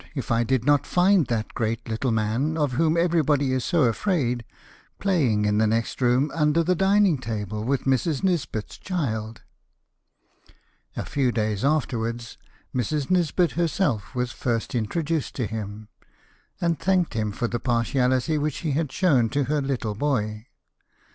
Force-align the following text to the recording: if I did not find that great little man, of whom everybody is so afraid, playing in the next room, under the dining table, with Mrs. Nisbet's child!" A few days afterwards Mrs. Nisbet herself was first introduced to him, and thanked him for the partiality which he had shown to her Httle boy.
if 0.15 0.31
I 0.31 0.43
did 0.43 0.65
not 0.65 0.87
find 0.87 1.27
that 1.27 1.53
great 1.53 1.87
little 1.87 2.09
man, 2.09 2.57
of 2.57 2.71
whom 2.71 2.97
everybody 2.97 3.53
is 3.53 3.63
so 3.63 3.83
afraid, 3.83 4.43
playing 4.97 5.45
in 5.45 5.59
the 5.59 5.67
next 5.67 6.01
room, 6.01 6.31
under 6.33 6.63
the 6.63 6.73
dining 6.73 7.19
table, 7.19 7.63
with 7.63 7.83
Mrs. 7.83 8.23
Nisbet's 8.23 8.79
child!" 8.79 9.43
A 10.97 11.05
few 11.05 11.31
days 11.31 11.63
afterwards 11.63 12.39
Mrs. 12.75 13.11
Nisbet 13.11 13.51
herself 13.51 14.15
was 14.15 14.31
first 14.31 14.73
introduced 14.73 15.35
to 15.35 15.45
him, 15.45 15.87
and 16.59 16.79
thanked 16.79 17.13
him 17.13 17.31
for 17.31 17.47
the 17.47 17.59
partiality 17.59 18.39
which 18.39 18.61
he 18.65 18.71
had 18.71 18.91
shown 18.91 19.29
to 19.29 19.43
her 19.43 19.61
Httle 19.61 19.95
boy. 19.95 20.47